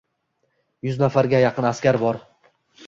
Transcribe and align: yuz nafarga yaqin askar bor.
yuz 0.89 0.97
nafarga 1.03 1.43
yaqin 1.45 1.71
askar 1.73 2.03
bor. 2.07 2.21